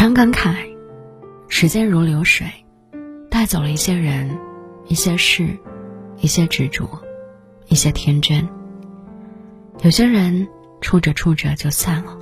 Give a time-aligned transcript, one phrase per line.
[0.00, 0.54] 常感慨，
[1.48, 2.46] 时间如流水，
[3.30, 4.38] 带走了一些人，
[4.88, 5.54] 一些事，
[6.20, 6.88] 一些执着，
[7.68, 8.48] 一些天真。
[9.82, 10.48] 有些人
[10.80, 12.16] 处着处着就散了，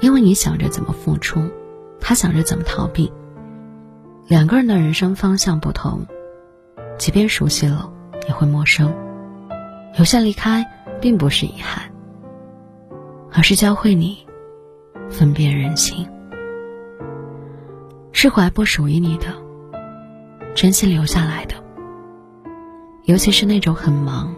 [0.00, 1.50] 因为你想着怎么付出，
[2.00, 3.12] 他想着怎么逃避。
[4.26, 6.06] 两个人的人生方向不同，
[6.96, 7.92] 即便熟悉了，
[8.26, 8.90] 也会陌生。
[9.98, 10.64] 有些离开，
[10.98, 11.92] 并不是遗憾，
[13.30, 14.26] 而是教会你
[15.10, 16.08] 分辨人心。
[18.22, 19.28] 释怀不属于你的，
[20.54, 21.54] 珍惜留下来的。
[23.04, 24.34] 尤其是那种很忙，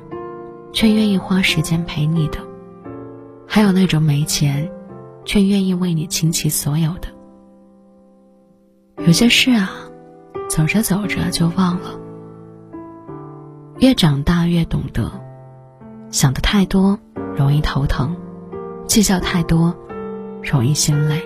[0.73, 2.39] 却愿意花时间陪你的，
[3.45, 4.71] 还有那种没钱，
[5.25, 7.09] 却愿意为你倾其所有的。
[9.05, 9.73] 有些事啊，
[10.49, 11.99] 走着走着就忘了。
[13.80, 15.11] 越长大越懂得，
[16.13, 17.01] 想的太多
[17.37, 18.15] 容易头疼，
[18.87, 19.77] 计较太多
[20.41, 21.21] 容易心累。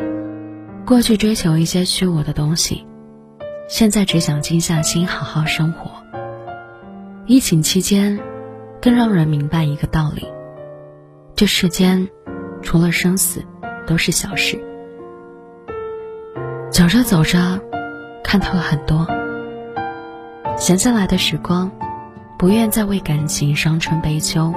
[0.86, 2.86] 过去追求一些虚无的东西，
[3.68, 5.90] 现在只想静下心好好生活。
[7.26, 8.20] 疫情期间，
[8.80, 10.28] 更让人明白一个道理：
[11.34, 12.08] 这世间，
[12.62, 13.44] 除了生死，
[13.84, 14.62] 都是小事。
[16.70, 17.60] 走着走着，
[18.22, 19.04] 看透了很多。
[20.56, 21.68] 闲下来的时光，
[22.38, 24.54] 不愿再为感情伤春悲秋。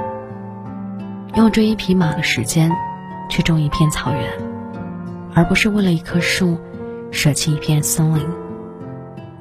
[1.34, 2.72] 用这一匹马的时间，
[3.32, 4.49] 去种一片草原，
[5.34, 6.58] 而不是为了一棵树，
[7.12, 8.28] 舍弃一片森林。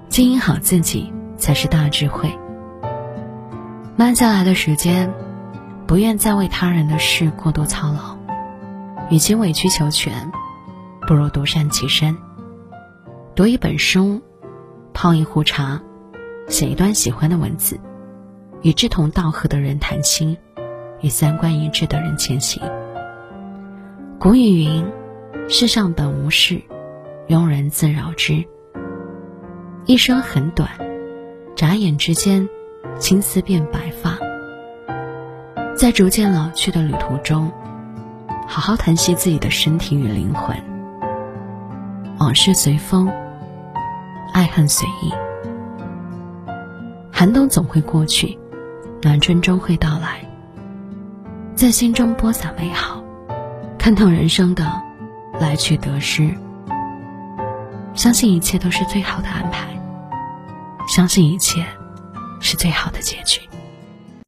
[0.09, 2.31] 经营好自己，才是大智慧。
[3.97, 5.13] 慢下来的时间，
[5.87, 8.17] 不愿再为他人的事过多操劳。
[9.11, 10.31] 与其委曲求全，
[11.07, 12.17] 不如独善其身。
[13.35, 14.21] 读一本书，
[14.93, 15.81] 泡一壶茶，
[16.49, 17.81] 写一段喜欢的文字，
[18.63, 20.37] 与志同道合的人谈心，
[21.01, 22.63] 与三观一致的人前行。
[24.19, 24.85] 古语云
[25.49, 26.61] ：“世上本无事，
[27.29, 28.45] 庸人自扰之。”
[29.87, 30.69] 一生很短，
[31.57, 32.49] 眨眼之间，
[32.99, 34.19] 青丝变白发。
[35.75, 37.51] 在逐渐老去的旅途中，
[38.47, 40.57] 好好疼惜自己的身体与灵魂。
[42.19, 43.11] 往事随风。
[44.35, 45.13] 爱恨随意，
[47.11, 48.39] 寒冬总会过去，
[49.03, 50.21] 暖春终会到来。
[51.57, 53.03] 在心中播撒美好，
[53.79, 54.81] 看透人生的
[55.41, 56.35] 来去得失。
[57.95, 59.67] 相信一切都是最好的安排，
[60.87, 61.65] 相信一切
[62.41, 63.48] 是最好的结局。